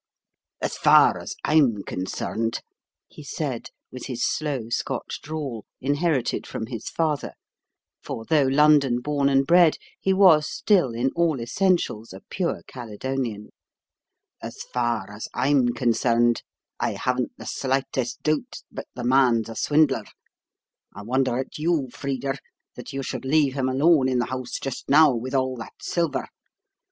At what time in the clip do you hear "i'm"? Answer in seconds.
1.43-1.83, 15.35-15.67